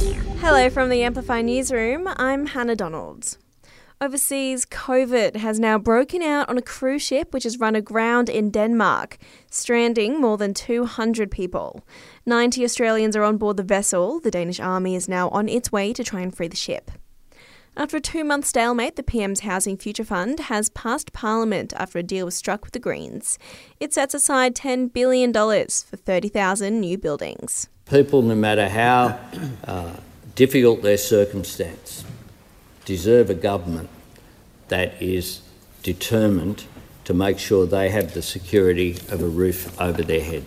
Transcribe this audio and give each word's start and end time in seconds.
Hello 0.00 0.70
from 0.70 0.88
the 0.88 1.02
Amplify 1.02 1.42
Newsroom. 1.42 2.08
I'm 2.16 2.46
Hannah 2.46 2.74
Donald. 2.74 3.36
Overseas, 4.00 4.64
COVID 4.64 5.36
has 5.36 5.60
now 5.60 5.78
broken 5.78 6.22
out 6.22 6.48
on 6.48 6.56
a 6.56 6.62
cruise 6.62 7.02
ship 7.02 7.34
which 7.34 7.44
has 7.44 7.60
run 7.60 7.76
aground 7.76 8.30
in 8.30 8.50
Denmark, 8.50 9.18
stranding 9.50 10.18
more 10.18 10.38
than 10.38 10.54
200 10.54 11.30
people. 11.30 11.84
90 12.24 12.64
Australians 12.64 13.14
are 13.14 13.24
on 13.24 13.36
board 13.36 13.58
the 13.58 13.62
vessel. 13.62 14.20
The 14.20 14.30
Danish 14.30 14.58
army 14.58 14.94
is 14.94 15.06
now 15.06 15.28
on 15.28 15.50
its 15.50 15.70
way 15.70 15.92
to 15.92 16.02
try 16.02 16.20
and 16.20 16.34
free 16.34 16.48
the 16.48 16.56
ship. 16.56 16.90
After 17.76 17.98
a 17.98 18.00
two 18.00 18.24
month 18.24 18.46
stalemate, 18.46 18.96
the 18.96 19.02
PM's 19.02 19.40
Housing 19.40 19.76
Future 19.76 20.04
Fund 20.04 20.40
has 20.40 20.68
passed 20.70 21.12
Parliament 21.12 21.72
after 21.76 21.98
a 21.98 22.02
deal 22.02 22.26
was 22.26 22.34
struck 22.34 22.64
with 22.64 22.72
the 22.72 22.78
Greens. 22.80 23.38
It 23.78 23.94
sets 23.94 24.12
aside 24.12 24.54
$10 24.56 24.92
billion 24.92 25.32
for 25.32 25.96
30,000 25.96 26.80
new 26.80 26.98
buildings. 26.98 27.68
People, 27.88 28.22
no 28.22 28.34
matter 28.34 28.68
how 28.68 29.20
uh, 29.64 29.94
difficult 30.34 30.82
their 30.82 30.98
circumstance, 30.98 32.04
deserve 32.84 33.30
a 33.30 33.34
government 33.34 33.88
that 34.68 35.00
is 35.00 35.40
determined 35.82 36.64
to 37.04 37.14
make 37.14 37.38
sure 37.38 37.66
they 37.66 37.88
have 37.90 38.14
the 38.14 38.22
security 38.22 38.98
of 39.08 39.22
a 39.22 39.28
roof 39.28 39.80
over 39.80 40.02
their 40.02 40.22
head. 40.22 40.44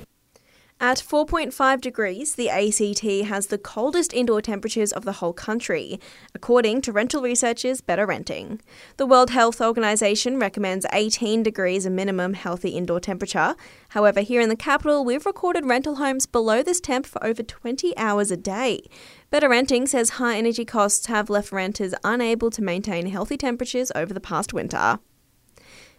At 0.84 0.98
4.5 0.98 1.80
degrees, 1.80 2.36
the 2.36 2.50
ACT 2.50 3.30
has 3.30 3.48
the 3.48 3.58
coldest 3.58 4.14
indoor 4.14 4.42
temperatures 4.42 4.92
of 4.92 5.06
the 5.06 5.14
whole 5.14 5.32
country, 5.32 5.98
according 6.36 6.82
to 6.82 6.92
rental 6.92 7.22
researchers 7.22 7.80
Better 7.80 8.06
Renting. 8.06 8.60
The 8.98 9.06
World 9.06 9.30
Health 9.30 9.62
Organization 9.62 10.40
recommends 10.40 10.86
18 10.92 11.42
degrees 11.42 11.86
a 11.86 11.90
minimum 11.90 12.34
healthy 12.34 12.72
indoor 12.72 13.00
temperature. 13.00 13.56
However, 13.92 14.20
here 14.20 14.42
in 14.42 14.50
the 14.50 14.58
capital, 14.58 15.06
we've 15.06 15.26
recorded 15.26 15.66
rental 15.66 15.96
homes 15.96 16.26
below 16.26 16.62
this 16.62 16.82
temp 16.82 17.06
for 17.06 17.24
over 17.24 17.44
20 17.44 17.96
hours 17.96 18.30
a 18.30 18.36
day. 18.36 18.82
Better 19.30 19.48
Renting 19.48 19.88
says 19.88 20.20
high 20.20 20.36
energy 20.36 20.66
costs 20.66 21.06
have 21.06 21.30
left 21.30 21.54
renters 21.54 21.94
unable 22.04 22.50
to 22.52 22.62
maintain 22.62 23.06
healthy 23.06 23.38
temperatures 23.38 23.90
over 23.96 24.14
the 24.14 24.20
past 24.20 24.52
winter. 24.52 25.00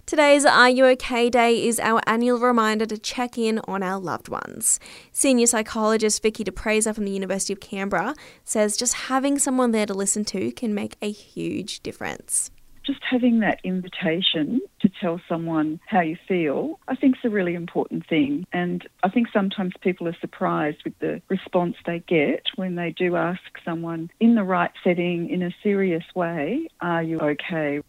Today's 0.06 0.44
Are 0.44 0.68
You 0.68 0.84
OK 0.84 1.30
Day 1.30 1.66
is 1.66 1.80
our 1.80 1.98
annual 2.06 2.38
reminder 2.38 2.84
to 2.84 2.98
check 2.98 3.38
in 3.38 3.58
on 3.66 3.82
our 3.82 3.98
loved 3.98 4.28
ones. 4.28 4.78
Senior 5.12 5.46
psychologist 5.46 6.22
Vicky 6.22 6.44
DePrazer 6.44 6.94
from 6.94 7.06
the 7.06 7.10
University 7.10 7.54
of 7.54 7.60
Canberra 7.60 8.14
says 8.44 8.76
just 8.76 8.92
having 8.92 9.38
someone 9.38 9.70
there 9.70 9.86
to 9.86 9.94
listen 9.94 10.22
to 10.26 10.52
can 10.52 10.74
make 10.74 10.96
a 11.00 11.10
huge 11.10 11.80
difference. 11.80 12.50
Just 12.84 13.00
having 13.10 13.40
that 13.40 13.60
invitation 13.64 14.60
to 14.82 14.90
tell 15.00 15.22
someone 15.26 15.80
how 15.86 16.02
you 16.02 16.18
feel, 16.28 16.78
I 16.86 16.96
think 16.96 17.16
is 17.16 17.24
a 17.24 17.30
really 17.30 17.54
important 17.54 18.06
thing. 18.06 18.44
And 18.52 18.86
I 19.02 19.08
think 19.08 19.28
sometimes 19.32 19.72
people 19.80 20.06
are 20.06 20.16
surprised 20.20 20.82
with 20.84 20.98
the 20.98 21.22
response 21.30 21.76
they 21.86 22.00
get 22.00 22.42
when 22.56 22.74
they 22.74 22.90
do 22.90 23.16
ask 23.16 23.40
someone 23.64 24.10
in 24.20 24.34
the 24.34 24.44
right 24.44 24.72
setting, 24.84 25.30
in 25.30 25.42
a 25.42 25.54
serious 25.62 26.04
way, 26.14 26.68
Are 26.82 27.02
you 27.02 27.20
okay? 27.20 27.80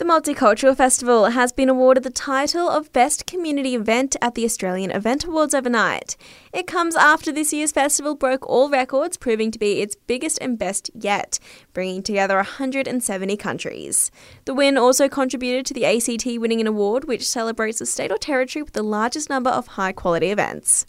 The 0.00 0.06
Multicultural 0.06 0.74
Festival 0.74 1.26
has 1.26 1.52
been 1.52 1.68
awarded 1.68 2.04
the 2.04 2.10
title 2.10 2.70
of 2.70 2.90
Best 2.90 3.26
Community 3.26 3.74
Event 3.74 4.16
at 4.22 4.34
the 4.34 4.46
Australian 4.46 4.90
Event 4.90 5.26
Awards 5.26 5.52
overnight. 5.52 6.16
It 6.54 6.66
comes 6.66 6.96
after 6.96 7.30
this 7.30 7.52
year's 7.52 7.70
festival 7.70 8.14
broke 8.14 8.48
all 8.48 8.70
records, 8.70 9.18
proving 9.18 9.50
to 9.50 9.58
be 9.58 9.82
its 9.82 9.96
biggest 9.96 10.38
and 10.40 10.58
best 10.58 10.90
yet, 10.94 11.38
bringing 11.74 12.02
together 12.02 12.36
170 12.36 13.36
countries. 13.36 14.10
The 14.46 14.54
win 14.54 14.78
also 14.78 15.06
contributed 15.06 15.66
to 15.66 15.74
the 15.74 15.84
ACT 15.84 16.24
winning 16.40 16.62
an 16.62 16.66
award 16.66 17.04
which 17.04 17.28
celebrates 17.28 17.80
the 17.80 17.84
state 17.84 18.10
or 18.10 18.16
territory 18.16 18.62
with 18.62 18.72
the 18.72 18.82
largest 18.82 19.28
number 19.28 19.50
of 19.50 19.66
high 19.66 19.92
quality 19.92 20.30
events. 20.30 20.86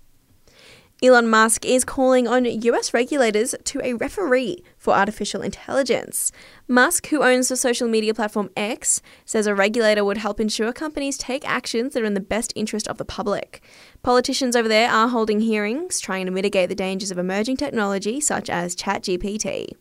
Elon 1.04 1.28
Musk 1.28 1.66
is 1.66 1.84
calling 1.84 2.28
on 2.28 2.46
US 2.46 2.94
regulators 2.94 3.56
to 3.64 3.82
a 3.84 3.94
referee 3.94 4.64
for 4.78 4.94
artificial 4.94 5.42
intelligence. 5.42 6.32
Musk, 6.68 7.08
who 7.08 7.24
owns 7.24 7.48
the 7.48 7.58
social 7.58 7.88
media 7.88 8.14
platform 8.14 8.52
X, 8.56 9.02
says 9.26 9.48
a 9.48 9.56
regulator 9.56 10.06
would 10.06 10.20
help 10.20 10.40
ensure 10.40 10.72
companies 10.72 11.18
take 11.18 11.44
actions 11.50 11.96
that 11.96 12.04
are 12.04 12.06
in 12.06 12.14
the 12.14 12.20
best 12.20 12.54
interest 12.56 12.88
of 12.88 13.00
the 13.00 13.06
public. 13.06 13.64
Politicians 14.04 14.56
over 14.56 14.68
there 14.68 14.92
are 14.92 15.08
holding 15.08 15.40
hearings 15.40 16.00
trying 16.00 16.28
to 16.28 16.32
mitigate 16.32 16.70
the 16.70 16.76
dangers 16.76 17.10
of 17.10 17.18
emerging 17.18 17.58
technology 17.58 18.22
such 18.22 18.48
as 18.48 18.76
ChatGPT. 18.76 19.74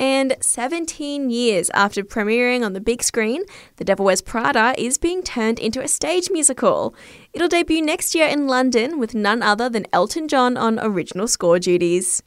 And 0.00 0.34
17 0.40 1.28
years 1.28 1.68
after 1.74 2.02
premiering 2.02 2.64
on 2.64 2.72
the 2.72 2.80
big 2.80 3.02
screen, 3.02 3.42
The 3.76 3.84
Devil 3.84 4.06
Wears 4.06 4.22
Prada 4.22 4.74
is 4.78 4.96
being 4.96 5.22
turned 5.22 5.58
into 5.58 5.82
a 5.82 5.88
stage 5.88 6.30
musical. 6.30 6.94
It'll 7.34 7.48
debut 7.48 7.82
next 7.82 8.14
year 8.14 8.26
in 8.26 8.46
London 8.46 8.98
with 8.98 9.14
none 9.14 9.42
other 9.42 9.68
than 9.68 9.86
Elton 9.92 10.26
John 10.26 10.56
on 10.56 10.80
original 10.80 11.28
score 11.28 11.58
duties. 11.58 12.22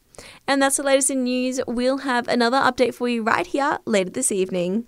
And 0.47 0.61
that's 0.61 0.77
the 0.77 0.83
latest 0.83 1.09
in 1.09 1.23
news. 1.23 1.61
We'll 1.65 1.99
have 1.99 2.27
another 2.27 2.57
update 2.57 2.93
for 2.93 3.09
you 3.09 3.23
right 3.23 3.47
here 3.47 3.79
later 3.85 4.11
this 4.11 4.31
evening. 4.31 4.85